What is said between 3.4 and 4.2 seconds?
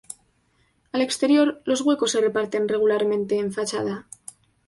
fachada.